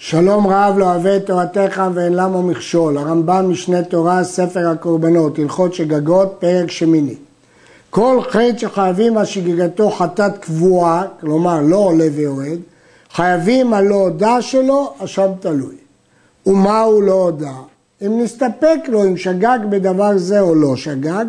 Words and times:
שלום 0.00 0.46
רב 0.46 0.78
לא 0.78 0.84
אוהב 0.84 1.06
את 1.06 1.26
תורתך 1.26 1.82
ואין 1.94 2.12
למה 2.12 2.42
מכשול, 2.42 2.98
הרמב"ם 2.98 3.50
משנה 3.50 3.82
תורה, 3.82 4.24
ספר 4.24 4.68
הקורבנות, 4.68 5.38
הלכות 5.38 5.74
שגגות, 5.74 6.36
פרק 6.38 6.70
שמיני. 6.70 7.14
כל 7.90 8.20
חטא 8.22 8.58
שחייבים 8.58 9.18
על 9.18 9.24
שגיגתו 9.24 9.90
חטאת 9.90 10.38
קבועה, 10.38 11.04
כלומר 11.20 11.60
לא 11.60 11.76
עולה 11.76 12.04
ויורד, 12.14 12.58
חייבים 13.12 13.74
על 13.74 13.84
לא 13.84 13.94
הודע 13.94 14.36
שלו, 14.40 14.94
אשם 14.98 15.30
תלוי. 15.40 15.74
ומה 16.46 16.80
הוא 16.80 17.02
לא 17.02 17.12
הודע? 17.12 17.52
אם 18.06 18.22
נסתפק 18.22 18.78
לו 18.88 19.04
אם 19.04 19.16
שגג 19.16 19.58
בדבר 19.70 20.18
זה 20.18 20.40
או 20.40 20.54
לא 20.54 20.76
שגג, 20.76 21.24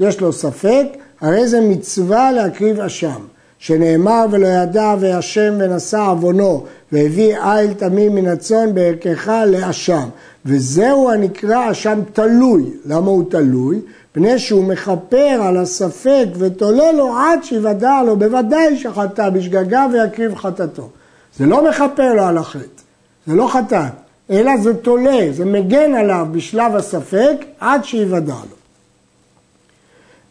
יש 0.00 0.20
לו 0.20 0.32
ספק, 0.32 0.86
הרי 1.20 1.48
זה 1.48 1.60
מצווה 1.60 2.32
להקריב 2.32 2.80
אשם. 2.80 3.20
שנאמר 3.58 4.26
ולא 4.30 4.46
ידע 4.46 4.94
וישם 5.00 5.54
ונשא 5.58 5.98
עוונו 5.98 6.64
והביא 6.92 7.36
איל 7.38 7.72
תמים 7.72 8.14
מן 8.14 8.26
הצאן 8.26 8.74
בערכך 8.74 9.28
לאשם 9.46 10.08
וזהו 10.46 11.10
הנקרא 11.10 11.70
אשם 11.70 12.00
תלוי. 12.12 12.64
למה 12.86 13.10
הוא 13.10 13.24
תלוי? 13.30 13.80
פני 14.12 14.38
שהוא 14.38 14.64
מכפר 14.64 15.42
על 15.42 15.56
הספק 15.56 16.26
ותולה 16.38 16.92
לו 16.92 17.16
עד 17.16 17.44
שיוודע 17.44 18.02
לו 18.06 18.16
בוודאי 18.16 18.78
שחטא 18.78 19.30
בשגגה 19.30 19.86
ויקריב 19.92 20.34
חטאתו. 20.34 20.88
זה 21.36 21.46
לא 21.46 21.68
מכפר 21.68 22.14
לו 22.14 22.22
על 22.22 22.38
החטא, 22.38 22.82
זה 23.26 23.34
לא 23.34 23.48
חטאת, 23.48 23.92
אלא 24.30 24.56
זה 24.62 24.74
תולה, 24.74 25.26
זה 25.32 25.44
מגן 25.44 25.94
עליו 25.94 26.26
בשלב 26.32 26.76
הספק 26.76 27.36
עד 27.60 27.84
שיוודע 27.84 28.34
לו. 28.34 28.56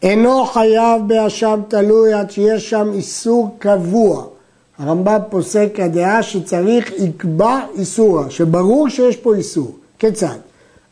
אינו 0.02 0.44
חייב 0.44 1.02
באשם 1.06 1.60
תלוי 1.68 2.12
עד 2.12 2.30
שיש 2.30 2.70
שם 2.70 2.90
איסור 2.92 3.56
קבוע. 3.58 4.24
הרמב"ם 4.78 5.18
פוסק 5.30 5.74
הדעה 5.78 6.22
שצריך 6.22 6.92
יקבע 6.98 7.60
איסורה, 7.74 8.30
שברור 8.30 8.88
שיש 8.88 9.16
פה 9.16 9.34
איסור. 9.34 9.76
כיצד? 9.98 10.36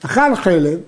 אכל 0.05 0.35
חלב, 0.35 0.78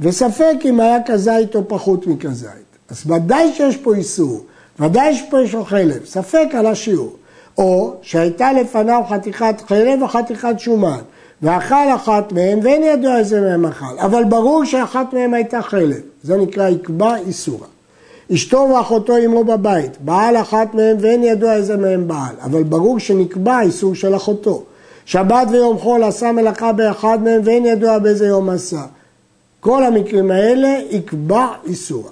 וספק 0.00 0.54
אם 0.64 0.80
היה 0.80 0.98
כזית 1.06 1.54
או 1.54 1.68
פחות 1.68 2.06
מכזית. 2.06 2.50
אז 2.88 3.10
ודאי 3.10 3.52
שיש 3.52 3.76
פה 3.76 3.94
איסור, 3.94 4.44
ודאי 4.80 5.14
שיש 5.14 5.24
פה 5.30 5.64
חלב, 5.64 6.04
ספק 6.04 6.48
על 6.52 6.66
השיעור. 6.66 7.16
או 7.58 7.94
שהייתה 8.02 8.52
לפניו 8.52 9.02
חתיכת 9.08 9.54
חלב 9.68 10.02
וחתיכת 10.02 10.54
שומן, 10.58 10.98
ואכל 11.42 11.94
אחת 11.94 12.32
מהן 12.32 12.58
ואין 12.62 12.82
ידוע 12.82 13.18
איזה 13.18 13.40
מהם 13.40 13.66
אכל, 13.66 13.98
אבל 13.98 14.24
ברור 14.24 14.64
שאחת 14.64 15.12
מהן 15.12 15.34
הייתה 15.34 15.62
חלב, 15.62 16.00
זה 16.22 16.36
נקרא 16.36 16.68
יקבע 16.68 17.16
איסורה. 17.16 17.66
אשתו 18.34 18.68
ואחותו 18.74 19.16
עמו 19.16 19.44
בבית, 19.44 19.90
בעל 20.00 20.36
אחת 20.36 20.74
מהם 20.74 20.96
ואין 21.00 21.24
ידוע 21.24 21.54
איזה 21.54 21.76
מהם 21.76 22.08
בעל, 22.08 22.34
אבל 22.44 22.62
ברור 22.62 22.98
שנקבע 22.98 23.60
איסור 23.60 23.94
של 23.94 24.16
אחותו. 24.16 24.62
שבת 25.04 25.48
ויום 25.50 25.78
חול 25.78 26.04
עשה 26.04 26.32
מלאכה 26.32 26.72
באחד 26.72 27.18
מהם 27.22 27.40
ואין 27.44 27.66
ידוע 27.66 27.98
באיזה 27.98 28.26
יום 28.26 28.50
עשה. 28.50 28.82
כל 29.60 29.84
המקרים 29.84 30.30
האלה 30.30 30.78
יקבע 30.90 31.46
איסורה. 31.66 32.10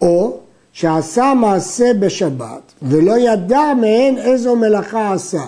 או 0.00 0.36
שעשה 0.72 1.32
מעשה 1.36 1.94
בשבת 2.00 2.72
ולא 2.82 3.18
ידע 3.18 3.72
מהן 3.80 4.18
איזו 4.18 4.56
מלאכה 4.56 5.12
עשה. 5.12 5.42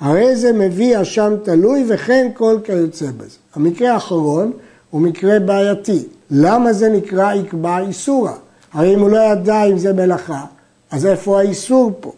הרי 0.00 0.36
זה 0.36 0.52
מביא 0.52 1.02
אשם 1.02 1.34
תלוי 1.42 1.84
וכן 1.88 2.28
כל 2.34 2.58
כיוצא 2.64 3.06
בזה. 3.06 3.36
המקרה 3.54 3.92
האחרון 3.92 4.52
הוא 4.90 5.00
מקרה 5.00 5.38
בעייתי. 5.38 6.04
למה 6.30 6.72
זה 6.72 6.88
נקרא 6.88 7.34
יקבע 7.34 7.78
איסורה? 7.78 8.34
הרי 8.76 8.94
אם 8.94 9.00
הוא 9.00 9.10
לא 9.10 9.18
ידע 9.18 9.64
אם 9.64 9.78
זה 9.78 9.92
מלאכה, 9.92 10.44
אז 10.90 11.06
איפה 11.06 11.38
האיסור 11.38 11.90
פה? 12.00 12.12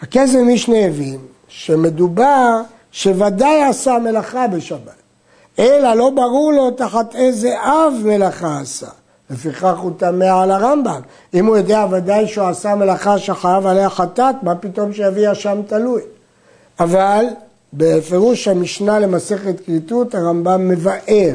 הכסף 0.00 0.38
משנה 0.46 0.86
הבין 0.86 1.18
שמדובר 1.48 2.60
שוודאי 2.92 3.62
עשה 3.62 3.98
מלאכה 3.98 4.46
בשבת, 4.46 4.94
אלא 5.58 5.94
לא 5.94 6.10
ברור 6.10 6.52
לו 6.52 6.70
תחת 6.70 7.14
איזה 7.14 7.54
אב 7.62 7.92
מלאכה 8.04 8.60
עשה. 8.60 8.86
לפיכך 9.30 9.78
הוא 9.78 9.90
טמא 9.96 10.24
על 10.24 10.50
הרמב"ם. 10.50 11.00
אם 11.34 11.46
הוא 11.46 11.56
יודע 11.56 11.86
ודאי 11.90 12.28
שהוא 12.28 12.46
עשה 12.46 12.74
מלאכה 12.74 13.18
שחייב 13.18 13.66
עליה 13.66 13.90
חטאת, 13.90 14.34
מה 14.42 14.54
פתאום 14.54 14.92
שיביא 14.92 15.32
אשם 15.32 15.60
תלוי? 15.66 16.02
אבל 16.80 17.24
בפירוש 17.72 18.48
המשנה 18.48 18.98
למסכת 18.98 19.60
כריתות 19.66 20.14
הרמב"ם 20.14 20.68
מבאר 20.68 21.34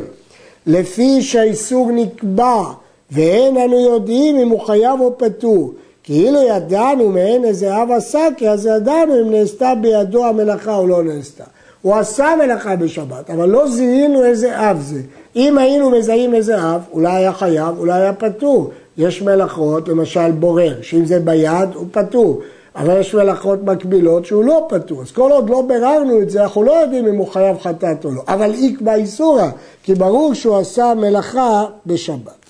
לפי 0.65 1.21
שהאיסור 1.21 1.91
נקבע 1.91 2.63
ואין 3.11 3.57
אנו 3.57 3.79
יודעים 3.79 4.37
אם 4.37 4.49
הוא 4.49 4.59
חייב 4.59 5.01
או 5.01 5.17
פטור. 5.17 5.73
כאילו 6.03 6.41
ידענו 6.41 7.09
מעין 7.09 7.45
איזה 7.45 7.81
אב 7.81 7.91
עשה, 7.91 8.27
כי 8.37 8.49
אז 8.49 8.65
ידענו 8.65 9.21
אם 9.21 9.31
נעשתה 9.31 9.73
בידו 9.81 10.25
המלאכה 10.25 10.75
או 10.75 10.87
לא 10.87 11.03
נעשתה. 11.03 11.43
הוא 11.81 11.95
עשה 11.95 12.33
מלאכה 12.39 12.75
בשבת, 12.75 13.29
אבל 13.29 13.49
לא 13.49 13.67
זיהינו 13.67 14.25
איזה 14.25 14.71
אב 14.71 14.79
זה. 14.81 15.01
אם 15.35 15.57
היינו 15.57 15.89
מזהים 15.89 16.35
איזה 16.35 16.57
אב, 16.57 16.81
אולי 16.91 17.15
היה 17.15 17.33
חייב, 17.33 17.77
אולי 17.77 18.01
היה 18.01 18.13
פטור. 18.13 18.69
יש 18.97 19.21
מלאכות, 19.21 19.87
למשל 19.87 20.31
בורר, 20.31 20.81
שאם 20.81 21.05
זה 21.05 21.19
ביד 21.19 21.69
הוא 21.73 21.85
פטור. 21.91 22.41
אבל 22.75 22.99
יש 22.99 23.15
מלאכות 23.15 23.63
מקבילות 23.63 24.25
שהוא 24.25 24.43
לא 24.43 24.67
פטור. 24.69 25.01
אז 25.01 25.11
כל 25.11 25.31
עוד 25.31 25.49
לא 25.49 25.61
ביררנו 25.67 26.21
את 26.21 26.29
זה, 26.29 26.43
אנחנו 26.43 26.63
לא 26.63 26.71
יודעים 26.71 27.07
אם 27.07 27.15
הוא 27.15 27.27
חייב 27.27 27.57
חטאת 27.59 28.05
או 28.05 28.11
לא. 28.11 28.21
אבל 28.27 28.53
איקבא 28.53 28.93
איסורא, 28.93 29.47
כי 29.83 29.95
ברור 29.95 30.33
שהוא 30.33 30.57
עשה 30.57 30.93
מלאכה 30.97 31.65
בשבת. 31.85 32.40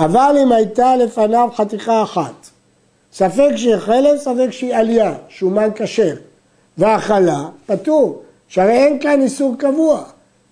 אבל 0.00 0.36
אם 0.42 0.52
הייתה 0.52 0.96
לפניו 0.96 1.48
חתיכה 1.54 2.02
אחת, 2.02 2.50
ספק 3.12 3.50
שהיא 3.56 3.76
חלב, 3.76 4.16
ספק 4.18 4.50
שהיא 4.50 4.74
עלייה, 4.74 5.14
שומן 5.28 5.68
כשר, 5.74 6.14
והאכלה, 6.78 7.44
פטור, 7.66 8.22
שהרי 8.48 8.72
אין 8.72 8.98
כאן 9.00 9.20
איסור 9.20 9.54
קבוע. 9.58 10.02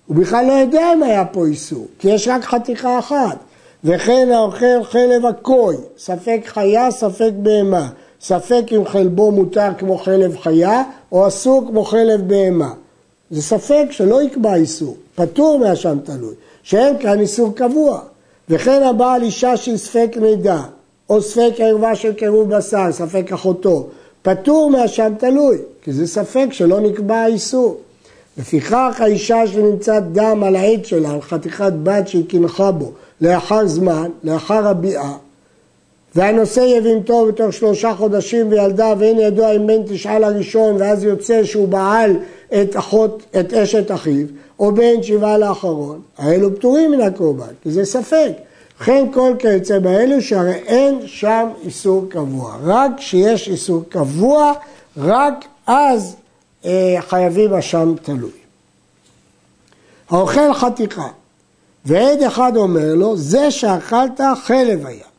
הוא 0.06 0.16
בכלל 0.16 0.46
לא 0.46 0.52
יודע 0.52 0.92
אם 0.92 1.02
היה 1.02 1.24
פה 1.24 1.46
איסור, 1.46 1.86
כי 1.98 2.08
יש 2.08 2.28
רק 2.28 2.44
חתיכה 2.44 2.98
אחת. 2.98 3.38
וכן 3.84 4.28
האוכל 4.32 4.84
חלב 4.84 5.26
הכוי, 5.26 5.76
ספק 5.98 6.40
חיה, 6.46 6.90
ספק 6.90 7.30
בהמה. 7.36 7.88
ספק 8.20 8.62
אם 8.76 8.86
חלבו 8.86 9.30
מותר 9.30 9.68
כמו 9.78 9.98
חלב 9.98 10.38
חיה, 10.38 10.82
או 11.12 11.28
אסור 11.28 11.64
כמו 11.68 11.84
חלב 11.84 12.28
בהמה. 12.28 12.72
זה 13.30 13.42
ספק 13.42 13.84
שלא 13.90 14.22
יקבע 14.22 14.54
איסור, 14.54 14.96
פטור 15.14 15.58
מהשם 15.58 15.98
תלוי, 16.04 16.34
שאין 16.62 16.98
כאן 16.98 17.20
איסור 17.20 17.54
קבוע. 17.54 18.00
וכן 18.54 18.82
הבעל 18.82 19.22
אישה 19.22 19.56
של 19.56 19.76
ספק 19.76 20.16
נידה, 20.20 20.62
או 21.10 21.22
ספק 21.22 21.52
ערווה 21.58 21.94
של 21.94 22.12
קירוב 22.12 22.56
בשר, 22.56 22.92
ספק 22.92 23.32
אחותו, 23.32 23.88
פטור 24.22 24.70
מהשם 24.70 25.12
תלוי, 25.18 25.58
כי 25.82 25.92
זה 25.92 26.06
ספק 26.06 26.46
שלא 26.50 26.80
נקבע 26.80 27.16
האיסור. 27.16 27.80
לפיכך 28.38 28.96
האישה 28.98 29.46
שנמצאת 29.46 30.12
דם 30.12 30.42
על 30.46 30.56
העד 30.56 30.84
שלה, 30.84 31.10
על 31.10 31.20
חתיכת 31.20 31.72
בת 31.82 32.08
שהיא 32.08 32.28
קינחה 32.28 32.72
בו, 32.72 32.92
לאחר 33.20 33.66
זמן, 33.66 34.10
לאחר 34.24 34.68
הביאה, 34.68 35.12
והנושא 36.14 36.60
יבימתו 36.60 37.26
בתוך 37.26 37.52
שלושה 37.52 37.94
חודשים 37.94 38.48
וילדה 38.50 38.94
ואין 38.98 39.18
ידוע 39.18 39.50
אם 39.56 39.66
בן 39.66 39.82
תשעה 39.86 40.18
לראשון 40.18 40.76
ואז 40.78 41.04
יוצא 41.04 41.44
שהוא 41.44 41.68
בעל 41.68 42.16
את 42.62 42.76
אחות, 42.76 43.22
את 43.40 43.52
אשת 43.52 43.90
אחיו, 43.90 44.26
או 44.58 44.74
בן 44.74 45.02
שבעה 45.02 45.38
לאחרון, 45.38 46.00
האלו 46.18 46.56
פטורים 46.56 46.90
מן 46.90 47.00
הקורבן, 47.00 47.52
כי 47.62 47.70
זה 47.70 47.84
ספק. 47.84 48.32
וכן 48.80 49.06
כל 49.12 49.32
כיוצא 49.38 49.78
באלו 49.78 50.22
שהרי 50.22 50.54
אין 50.54 50.98
שם 51.06 51.48
איסור 51.64 52.06
קבוע. 52.08 52.56
רק 52.64 52.90
כשיש 52.96 53.48
איסור 53.48 53.82
קבוע, 53.88 54.52
רק 54.96 55.44
אז 55.66 56.16
אה, 56.64 56.96
חייבים 57.00 57.54
אשם 57.54 57.94
תלוי. 58.02 58.30
האוכל 60.10 60.54
חתיכה, 60.54 61.08
ועד 61.84 62.22
אחד 62.22 62.56
אומר 62.56 62.94
לו, 62.94 63.16
זה 63.16 63.50
שאכלת 63.50 64.20
חלב 64.44 64.86
היה. 64.86 65.11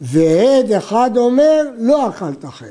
ועד 0.00 0.72
אחד 0.72 1.10
אומר, 1.16 1.68
לא 1.78 2.08
אכלת 2.08 2.44
חלב. 2.44 2.70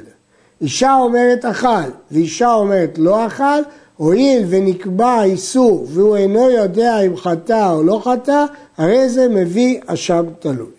אישה 0.61 0.95
אומרת 0.95 1.45
אכל, 1.45 1.89
ואישה 2.11 2.53
אומרת 2.53 2.97
לא 2.97 3.27
אכל, 3.27 3.61
הואיל 3.97 4.45
ונקבע 4.49 5.23
איסור 5.23 5.85
והוא 5.89 6.15
אינו 6.15 6.49
יודע 6.49 6.99
אם 6.99 7.17
חטא 7.17 7.71
או 7.71 7.83
לא 7.83 8.01
חטא, 8.03 8.45
הרי 8.77 9.09
זה 9.09 9.27
מביא 9.27 9.79
אשם 9.85 10.25
תלוי. 10.39 10.71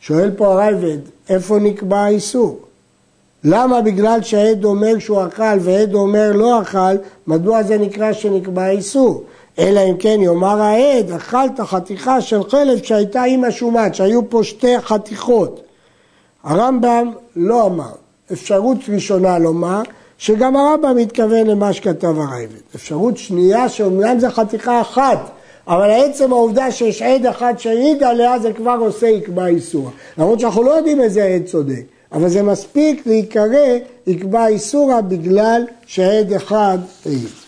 שואל 0.00 0.30
פה 0.36 0.52
הרייבד, 0.52 0.98
איפה 1.28 1.58
נקבע 1.58 1.98
האיסור? 1.98 2.60
למה 3.44 3.80
בגלל 3.80 4.22
שהעד 4.22 4.64
אומר 4.64 4.98
שהוא 4.98 5.26
אכל 5.26 5.58
ועד 5.60 5.94
אומר 5.94 6.32
לא 6.32 6.62
אכל, 6.62 6.96
מדוע 7.26 7.62
זה 7.62 7.78
נקרא 7.78 8.12
שנקבע 8.12 8.68
איסור? 8.68 9.24
אלא 9.58 9.80
אם 9.90 9.96
כן 9.96 10.18
יאמר 10.20 10.62
העד, 10.62 11.10
אכלת 11.10 11.60
חתיכה 11.60 12.20
של 12.20 12.44
חלב 12.50 12.82
שהייתה 12.82 13.22
עם 13.22 13.44
השומן, 13.44 13.94
שהיו 13.94 14.30
פה 14.30 14.44
שתי 14.44 14.80
חתיכות. 14.80 15.60
הרמב"ם 16.44 17.12
לא 17.36 17.66
אמר. 17.66 17.92
אפשרות 18.32 18.78
ראשונה 18.88 19.38
לומר, 19.38 19.82
שגם 20.18 20.56
הרמב"ם 20.56 20.96
מתכוון 20.96 21.46
למה 21.46 21.72
שכתב 21.72 22.18
הרייבד. 22.18 22.60
אפשרות 22.74 23.16
שנייה, 23.16 23.68
שאומנם 23.68 24.18
זו 24.18 24.30
חתיכה 24.30 24.80
אחת, 24.80 25.30
אבל 25.68 25.90
עצם 25.90 26.32
העובדה 26.32 26.70
שיש 26.70 27.02
עד 27.02 27.26
אחד 27.26 27.54
שהעיד 27.58 28.02
עליה, 28.02 28.38
זה 28.38 28.52
כבר 28.52 28.76
עושה 28.80 29.06
יקבע 29.06 29.46
איסור. 29.46 29.90
למרות 30.18 30.40
שאנחנו 30.40 30.62
לא 30.62 30.70
יודעים 30.70 31.00
איזה 31.00 31.24
עד 31.24 31.42
צודק, 31.46 31.82
אבל 32.12 32.28
זה 32.28 32.42
מספיק 32.42 33.06
להיקרא 33.06 33.78
יקבע 34.06 34.46
איסורה 34.46 35.02
בגלל 35.02 35.64
שעד 35.86 36.32
אחד 36.32 36.78
העיד. 37.06 37.43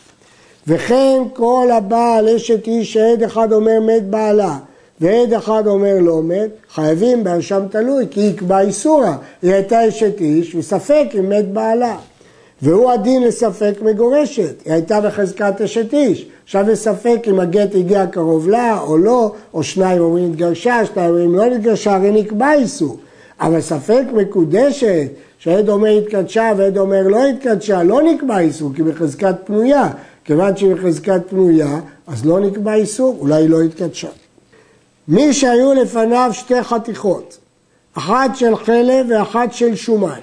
וכן 0.68 1.22
כל 1.32 1.68
הבעל 1.72 2.28
אשת 2.28 2.66
איש 2.66 2.92
שעד 2.92 3.22
אחד 3.22 3.52
אומר 3.52 3.80
מת 3.80 4.10
בעלה 4.10 4.58
ועד 5.00 5.32
אחד 5.32 5.66
אומר 5.66 5.94
לא 6.00 6.22
מת, 6.22 6.50
חייבים 6.74 7.24
באשם 7.24 7.62
תלוי 7.70 8.06
כי 8.10 8.20
יקבע 8.20 8.60
איסורה. 8.60 9.16
היא 9.42 9.52
הייתה 9.52 9.88
אשת 9.88 10.20
איש 10.20 10.54
וספק 10.54 11.06
אם 11.18 11.28
מת 11.28 11.48
בעלה. 11.48 11.96
והוא 12.62 12.90
הדין 12.90 13.22
לספק 13.22 13.74
מגורשת, 13.82 14.62
היא 14.64 14.72
הייתה 14.72 15.00
בחזקת 15.00 15.60
אשת 15.60 15.94
איש. 15.94 16.26
עכשיו 16.44 16.70
יש 16.70 16.78
ספק 16.78 17.18
אם 17.26 17.40
הגט 17.40 17.74
הגיע 17.74 18.06
קרוב 18.06 18.48
לה 18.48 18.80
או 18.80 18.98
לא, 18.98 19.32
או 19.54 19.62
שניים 19.62 20.00
אומרים 20.00 20.30
התגרשה, 20.30 20.86
שניים 20.86 21.10
אומרים 21.10 21.34
לא 21.34 21.44
התגרשה, 21.44 21.94
הרי 21.94 22.10
נקבע 22.10 22.52
איסור. 22.52 22.96
אבל 23.40 23.60
ספק 23.60 24.02
מקודשת, 24.12 25.06
שעד 25.38 25.68
אומר 25.68 25.88
התקדשה 25.88 26.52
ועד 26.56 26.78
אומר 26.78 27.02
לא 27.08 27.26
התקדשה, 27.26 27.82
לא 27.82 28.02
נקבע 28.02 28.38
איסור, 28.38 28.70
כי 28.76 28.82
בחזקת 28.82 29.34
פנויה. 29.44 29.88
כיוון 30.26 30.56
שהיא 30.56 30.74
בחזקת 30.74 31.20
פנויה, 31.28 31.80
אז 32.06 32.26
לא 32.26 32.40
נקבע 32.40 32.74
איסור, 32.74 33.16
אולי 33.20 33.34
היא 33.34 33.50
לא 33.50 33.62
התקדשה. 33.62 34.08
מי 35.08 35.32
שהיו 35.32 35.74
לפניו 35.74 36.30
שתי 36.32 36.62
חתיכות, 36.62 37.38
אחת 37.94 38.36
של 38.36 38.56
חלב 38.56 39.06
ואחת 39.10 39.52
של 39.52 39.74
שומן, 39.74 40.20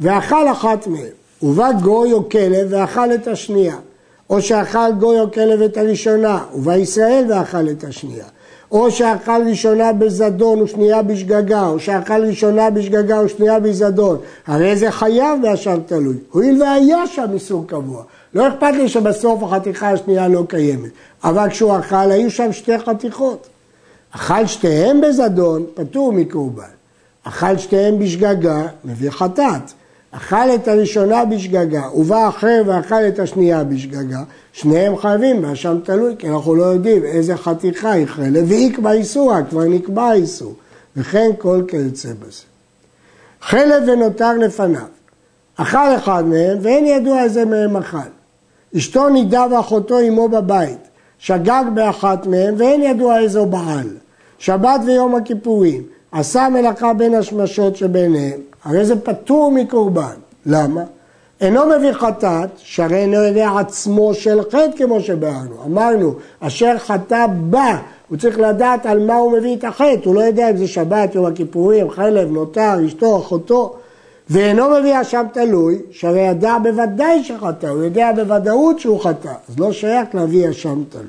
ואכל 0.00 0.48
אחת 0.48 0.86
מהן, 0.86 1.10
ובא 1.42 1.72
גוי 1.72 2.12
או 2.12 2.28
כלב 2.28 2.66
ואכל 2.70 3.14
את 3.14 3.28
השנייה, 3.28 3.76
או 4.30 4.42
שאכל 4.42 4.92
גוי 4.98 5.20
או 5.20 5.32
כלב 5.32 5.62
את 5.62 5.76
הראשונה, 5.76 6.44
ובא 6.54 6.76
ישראל 6.76 7.24
ואכל 7.28 7.68
את 7.70 7.84
השנייה, 7.84 8.26
או 8.70 8.90
שאכל 8.90 9.42
ראשונה 9.48 9.92
בזדון 9.92 10.62
ושנייה 10.62 11.02
בשגגה, 11.02 11.66
או 11.66 11.80
שאכל 11.80 12.24
ראשונה 12.24 12.70
בשגגה 12.70 13.20
ושנייה 13.24 13.60
בזדון, 13.60 14.18
הרי 14.46 14.76
זה 14.76 14.90
חייב 14.90 15.42
באשם 15.42 15.78
תלוי, 15.86 16.16
הואיל 16.30 16.62
והיה 16.62 17.06
שם 17.06 17.26
איסור 17.34 17.64
קבוע. 17.66 18.02
לא 18.34 18.48
אכפת 18.48 18.72
לי 18.76 18.88
שבסוף 18.88 19.42
החתיכה 19.42 19.90
השנייה 19.90 20.28
לא 20.28 20.44
קיימת, 20.48 20.90
אבל 21.24 21.48
כשהוא 21.50 21.78
אכל 21.78 22.10
היו 22.10 22.30
שם 22.30 22.52
שתי 22.52 22.78
חתיכות. 22.78 23.46
אכל 24.10 24.46
שתיהם 24.46 25.00
בזדון, 25.00 25.64
פטור 25.74 26.12
מקורבן. 26.12 26.62
אכל 27.24 27.58
שתיהם 27.58 27.98
בשגגה, 27.98 28.66
מביא 28.84 29.10
חטאת. 29.10 29.72
אכל 30.16 30.54
את 30.54 30.68
הראשונה 30.68 31.24
בשגגה, 31.24 31.82
ובא 31.94 32.28
אחר 32.28 32.62
ואכל 32.66 33.08
את 33.08 33.18
השנייה 33.18 33.64
בשגגה, 33.64 34.22
שניהם 34.52 34.96
חייבים 34.96 35.42
באשם 35.42 35.78
תלוי, 35.84 36.14
כי 36.18 36.28
אנחנו 36.28 36.54
לא 36.54 36.64
יודעים 36.64 37.04
איזה 37.04 37.36
חתיכה 37.36 37.96
יכרה. 37.96 38.28
לביעיק 38.28 38.78
באיסורה, 38.78 39.42
כבר 39.42 39.64
נקבע 39.64 40.02
האיסור, 40.02 40.54
וכן 40.96 41.30
כל 41.38 41.62
כיוצא 41.68 42.08
בזה. 42.08 42.42
חלב 43.40 43.82
ונותר 43.86 44.32
לפניו, 44.32 44.86
אכל 45.56 45.96
אחד 45.96 46.24
מהם 46.26 46.58
ואין 46.62 46.86
ידוע 46.86 47.22
איזה 47.22 47.44
מהם 47.44 47.76
אכל. 47.76 47.98
אשתו 48.76 49.08
נידה 49.08 49.46
ואחותו 49.50 49.98
עמו 49.98 50.28
בבית, 50.28 50.78
שגג 51.18 51.64
באחת 51.74 52.26
מהם 52.26 52.54
ואין 52.58 52.82
ידוע 52.82 53.18
איזו 53.18 53.46
בעל. 53.46 53.88
שבת 54.38 54.80
ויום 54.86 55.14
הכיפורים, 55.14 55.82
עשה 56.12 56.48
מלאכה 56.48 56.92
בין 56.92 57.14
השמשות 57.14 57.76
שביניהם, 57.76 58.40
הרי 58.66 58.84
זה 58.84 59.00
פטור 59.00 59.50
מקורבן. 59.50 60.14
למה? 60.46 60.82
אינו 61.40 61.60
מביא 61.66 61.92
חטאת, 61.92 62.48
שהרי 62.56 62.96
אינו 62.96 63.16
יודע 63.16 63.50
עצמו 63.58 64.14
של 64.14 64.42
חטא 64.42 64.76
כמו 64.76 65.00
שביארנו. 65.00 65.64
אמרנו, 65.66 66.14
אשר 66.40 66.78
חטא 66.78 67.26
בא, 67.26 67.76
הוא 68.08 68.18
צריך 68.18 68.38
לדעת 68.38 68.86
על 68.86 69.06
מה 69.06 69.14
הוא 69.14 69.32
מביא 69.32 69.56
את 69.56 69.64
החטא, 69.64 70.00
הוא 70.04 70.14
לא 70.14 70.20
יודע 70.20 70.50
אם 70.50 70.56
זה 70.56 70.68
שבת, 70.68 71.14
יום 71.14 71.26
הכיפורים, 71.26 71.90
חלב, 71.90 72.30
נותר, 72.30 72.86
אשתו, 72.86 73.18
אחותו. 73.18 73.76
ואינו 74.30 74.70
מביא 74.70 75.00
אשם 75.00 75.26
תלוי, 75.32 75.78
שהרי 75.90 76.20
ידע 76.20 76.56
בוודאי 76.62 77.24
שחטא, 77.24 77.66
הוא 77.66 77.82
יודע 77.82 78.12
בוודאות 78.12 78.80
שהוא 78.80 79.00
חטא, 79.00 79.32
אז 79.48 79.58
לא 79.58 79.72
שייך 79.72 80.08
להביא 80.14 80.50
אשם 80.50 80.82
תלוי. 80.88 81.06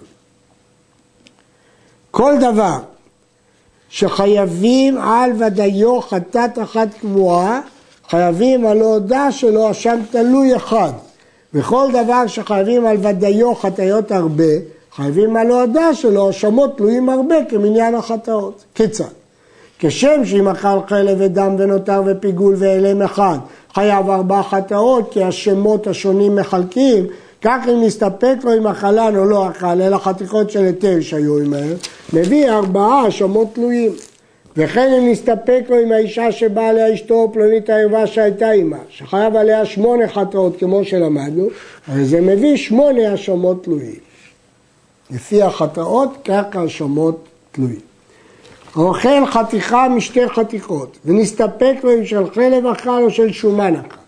כל 2.11 2.33
דבר 2.39 2.77
שחייבים 3.89 4.97
על 4.97 5.31
ודאיו 5.39 6.01
חטאת 6.01 6.59
אחת 6.59 6.87
קבועה, 7.01 7.61
חייבים 8.09 8.65
על 8.65 8.81
ההודעה 8.81 9.31
שלו 9.31 9.71
אשם 9.71 9.99
תלוי 10.11 10.55
אחד. 10.55 10.91
וכל 11.53 11.87
דבר 11.93 12.27
שחייבים 12.27 12.85
על 12.85 12.97
ודאיו 13.01 13.55
חטאיות 13.55 14.11
הרבה, 14.11 14.53
חייבים 14.95 15.35
על 15.35 15.51
ההודעה 15.51 15.95
שלו 15.95 16.29
אשמות 16.29 16.77
תלויים 16.77 17.09
הרבה 17.09 17.35
כמניין 17.49 17.95
החטאות. 17.95 18.63
כיצד? 18.75 19.03
כשם 19.79 20.25
שאם 20.25 20.47
אכל 20.47 20.79
חלב 20.87 21.17
ודם 21.19 21.55
ונותר 21.59 22.01
ופיגול 22.05 22.55
ואלם 22.57 23.01
אחד, 23.01 23.37
חייב 23.73 24.09
ארבע 24.09 24.43
חטאות 24.43 25.13
כי 25.13 25.23
השמות 25.23 25.87
השונים 25.87 26.35
מחלקים, 26.35 27.05
כך 27.41 27.67
אם 27.67 27.81
נסתפק 27.83 28.35
לו 28.43 28.57
אם 28.57 28.67
אכלן 28.67 29.15
או 29.15 29.25
לא 29.25 29.49
אכל, 29.49 29.81
אלא 29.81 29.97
חתיכות 29.97 30.49
של 30.49 30.63
היתר 30.63 31.01
שהיו 31.01 31.39
עמהם, 31.39 31.73
מביא 32.13 32.49
ארבעה 32.49 33.01
האשמות 33.01 33.47
תלויים. 33.53 33.91
וכן 34.57 34.93
אם 34.93 35.11
נסתפק 35.11 35.63
לו 35.69 35.75
עם 35.75 35.91
האישה 35.91 36.31
שבאה 36.31 36.69
עליה 36.69 36.93
אשתו 36.93 37.29
פלונית 37.33 37.69
הערווה 37.69 38.07
שהייתה 38.07 38.49
עימה, 38.49 38.77
שחייב 38.89 39.35
עליה 39.35 39.65
שמונה 39.65 40.07
חטאות 40.07 40.59
כמו 40.59 40.85
שלמדנו, 40.85 41.47
אז 41.87 42.09
זה 42.09 42.21
מביא 42.21 42.57
שמונה 42.57 43.11
האשמות 43.11 43.63
תלויים. 43.63 43.99
לפי 45.11 45.41
החטאות, 45.41 46.17
כך 46.25 46.43
האשמות 46.53 47.27
תלויים. 47.51 47.79
אוכל 48.75 49.25
חתיכה 49.25 49.87
משתי 49.89 50.29
חתיכות, 50.29 50.97
ונסתפק 51.05 51.75
לו 51.83 51.93
אם 51.93 52.05
של 52.05 52.31
חלב 52.31 52.65
אכל 52.65 53.03
או 53.03 53.11
של 53.11 53.31
שומן 53.31 53.75
אכל. 53.75 54.06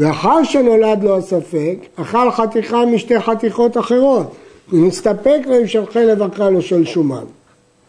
ואחר 0.00 0.44
שנולד 0.44 1.02
לו 1.04 1.16
הספק, 1.16 1.76
אכל 1.96 2.30
חתיכה 2.30 2.84
משתי 2.86 3.20
חתיכות 3.20 3.78
אחרות, 3.78 4.34
ונסתפק 4.72 5.38
לו 5.46 5.58
אם 5.60 5.66
של 5.66 5.86
חלב 5.86 6.22
או 6.56 6.62
של 6.62 6.84
שומן. 6.84 7.24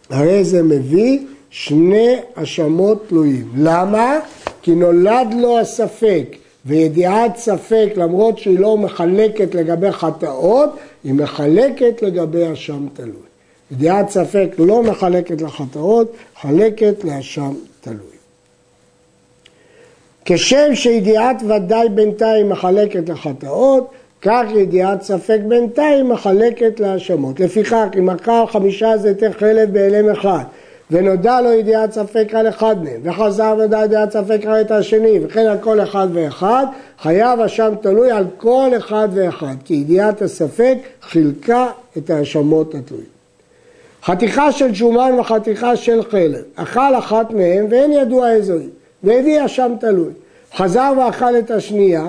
הרי 0.10 0.44
זה 0.44 0.64
מביא 0.64 1.20
שני 1.50 2.16
אשמות 2.34 3.08
תלויים. 3.08 3.48
למה? 3.58 4.20
כי 4.62 4.72
נולד 4.72 5.34
לו 5.40 5.60
הספק, 5.60 6.36
וידיעת 6.66 7.38
ספק, 7.38 7.90
למרות 7.96 8.38
שהיא 8.38 8.60
לא 8.60 8.78
מחלקת 8.78 9.56
לגבי 9.56 9.92
חטאות, 9.92 10.70
היא 11.04 11.14
מחלקת 11.14 12.02
לגבי 12.02 12.54
אשם 12.54 12.88
תלוי. 12.94 13.32
ידיעת 13.72 14.10
ספק 14.10 14.50
לא 14.58 14.84
מחלקת 14.84 15.42
לחטאות, 15.42 16.14
מחלקת 16.38 17.04
לאשם 17.04 17.54
תלוי. 17.82 18.11
כשם 20.26 20.76
שידיעת 20.76 21.44
ודאי 21.44 21.90
בינתיים 21.90 22.50
מחלקת 22.50 23.10
לחטאות, 23.10 23.92
כך 24.22 24.46
ידיעת 24.56 25.02
ספק 25.02 25.40
בינתיים 25.48 26.10
מחלקת 26.10 26.80
להאשמות. 26.80 27.40
לפיכך, 27.40 27.88
אם 27.98 28.10
אכל 28.10 28.48
חמישה 28.48 28.98
זיתי 28.98 29.34
חלב 29.34 29.74
בהלם 29.74 30.10
אחד, 30.10 30.44
ונודע 30.92 31.42
לו 31.42 31.54
ידיעת 31.54 31.92
ספק 31.92 32.28
על 32.34 32.50
אחד 32.50 32.84
מהם, 32.84 33.02
וחזר 33.04 33.56
ודע 33.60 33.82
ידיעת 33.86 34.12
ספק 34.12 34.42
על 34.46 34.62
את 34.62 34.72
השני, 34.72 35.20
וכן 35.24 35.46
על 35.46 35.58
כל 35.58 35.82
אחד 35.82 36.08
ואחד, 36.14 36.66
חייב 37.00 37.40
אשם 37.40 37.74
תלוי 37.82 38.12
על 38.12 38.26
כל 38.38 38.70
אחד 38.78 39.10
ואחד, 39.14 39.56
כי 39.66 39.74
ידיעת 39.74 40.22
הספק 40.22 40.78
חילקה 41.02 41.68
את 41.98 42.10
ההאשמות 42.10 42.76
התלויות. 42.76 43.06
חתיכה 44.04 44.52
של 44.52 44.74
שומן 44.74 45.12
וחתיכה 45.20 45.76
של 45.76 46.04
חלב, 46.04 46.42
אכל 46.56 46.96
אחת 46.98 47.32
מהם 47.32 47.66
ואין 47.70 47.92
ידוע 47.92 48.32
איזו 48.32 48.54
היא, 48.54 48.70
והביא 49.04 49.46
אשם 49.46 49.72
תלוי. 49.80 50.12
חזר 50.56 50.94
ואכל 50.98 51.38
את 51.40 51.52
השנייה, 51.52 52.08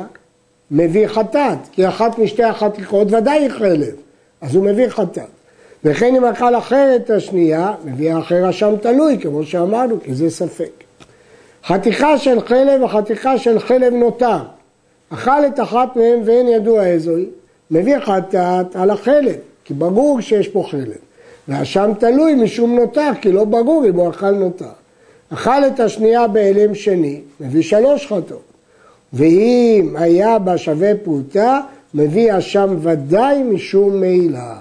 מביא 0.71 1.07
חטאת, 1.07 1.59
כי 1.73 1.89
אחת 1.89 2.19
משתי 2.19 2.45
החתיכות 2.45 3.13
ודאי 3.13 3.51
חלב, 3.51 3.95
אז 4.41 4.55
הוא 4.55 4.65
מביא 4.65 4.89
חטאת. 4.89 5.23
וכן 5.85 6.15
אם 6.15 6.25
אכל 6.25 6.55
אחרת 6.55 7.11
השנייה, 7.11 7.73
מביא 7.85 8.19
אחר 8.19 8.51
אשם 8.51 8.75
תלוי, 8.81 9.19
כמו 9.19 9.45
שאמרנו, 9.45 9.97
כי 10.05 10.15
זה 10.15 10.31
ספק. 10.31 10.71
חתיכה 11.65 12.19
של 12.19 12.41
חלב 12.41 12.83
וחתיכה 12.83 13.39
של 13.39 13.59
חלב 13.59 13.93
נותר. 13.93 14.39
אכל 15.11 15.47
את 15.47 15.61
אחת 15.61 15.97
מהם 15.97 16.21
ואין 16.25 16.49
ידוע 16.49 16.87
איזו 16.87 17.17
היא, 17.17 17.29
מביא 17.71 17.99
חטאת 17.99 18.77
על 18.77 18.91
החלב, 18.91 19.37
כי 19.65 19.75
ברור 19.75 20.21
שיש 20.21 20.49
פה 20.49 20.65
חלב. 20.71 20.99
והשם 21.49 21.91
תלוי 21.99 22.35
משום 22.35 22.77
נותר, 22.77 23.11
כי 23.21 23.33
לא 23.33 23.45
ברור 23.45 23.85
אם 23.89 23.95
הוא 23.95 24.11
אכל 24.11 24.31
נותר. 24.31 24.82
אכל 25.33 25.67
את 25.67 25.81
השנייה 25.81 26.27
באלם 26.27 26.75
שני, 26.75 27.21
מביא 27.41 27.63
שלוש 27.63 28.07
חטאות. 28.07 28.43
ואם 29.13 29.95
היה 29.99 30.39
בה 30.39 30.59
שווה 30.59 30.93
פרוטה, 31.03 31.61
מביא 31.95 32.39
אשם 32.39 32.77
ודאי 32.83 33.43
משום 33.43 34.01
מעילה. 34.01 34.57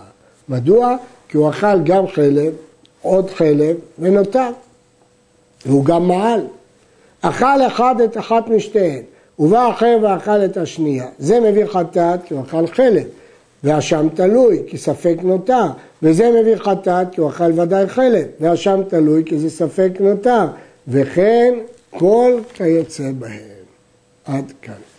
מדוע? 0.50 0.96
כי 1.30 1.38
הוא 1.38 1.50
אכל 1.50 1.82
גם 1.84 2.08
חלב, 2.08 2.54
עוד 3.02 3.30
חלב, 3.30 3.76
ונותר. 4.00 4.50
והוא 5.66 5.86
גם 5.86 6.08
מעל. 6.08 6.42
אכל 7.22 7.68
אחד 7.68 7.96
את 8.04 8.18
אחת 8.18 8.48
משתיהן, 8.48 9.02
ובא 9.40 9.70
אחר 9.70 9.98
ואכל 10.02 10.46
את 10.46 10.58
השנייה. 10.58 11.06
זה 11.20 11.40
מביא 11.40 11.66
חטאת 11.66 12.20
כי 12.26 12.34
הוא 12.34 12.44
אכל 12.44 12.68
חלב. 12.68 13.04
והשם 13.64 14.08
תלוי, 14.14 14.64
כי 14.68 14.78
ספק 14.78 15.18
נותר, 15.24 15.66
וזה 16.04 16.32
מביא 16.42 16.56
חטאת, 16.56 17.08
כי 17.12 17.22
הוא 17.22 17.30
אכל 17.30 17.60
ודאי 17.60 17.88
חלב, 17.88 18.26
והשם 18.40 18.82
תלוי, 18.88 19.24
כי 19.26 19.40
זה 19.40 19.50
ספק 19.50 19.92
נותר, 20.00 20.46
וכן 20.88 21.54
כל 21.90 22.34
כיוצא 22.54 23.12
בהם. 23.20 23.62
עד 24.26 24.54
כאן. 24.62 24.91